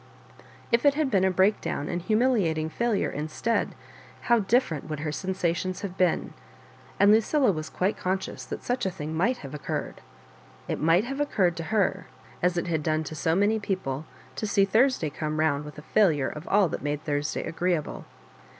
If 0.71 0.83
it 0.83 0.95
had 0.95 1.11
been 1.11 1.23
a 1.23 1.29
break 1.29 1.61
down 1.61 1.87
and 1.87 2.01
humiliating 2.01 2.71
failure 2.71 3.11
instead, 3.11 3.75
how 4.21 4.39
dif 4.39 4.67
ferent 4.67 4.85
would 4.87 5.01
her 5.01 5.11
sensations 5.11 5.81
have 5.81 5.95
been! 5.95 6.33
and 6.99 7.11
Lu 7.11 7.19
cilla 7.19 7.53
was 7.53 7.69
quite 7.69 7.97
conscious 7.99 8.43
that 8.45 8.63
such 8.63 8.87
a 8.87 8.89
thing 8.89 9.13
might 9.13 9.37
have 9.45 9.53
occurred. 9.53 10.01
It 10.67 10.79
might 10.81 11.03
have 11.03 11.19
occurred 11.21 11.55
to 11.57 11.63
her, 11.65 12.07
as 12.41 12.57
it 12.57 12.65
had 12.65 12.81
done 12.81 13.03
to 13.03 13.15
so 13.15 13.35
many 13.35 13.59
people, 13.59 14.07
to 14.37 14.47
see 14.47 14.65
Thurs 14.65 14.97
day 14.97 15.11
come 15.11 15.39
round 15.39 15.65
with 15.65 15.77
a 15.77 15.83
failure 15.83 16.29
of 16.29 16.47
all 16.47 16.67
that 16.69 16.81
made 16.81 17.03
Thursday 17.03 17.43
agreeable. 17.43 18.05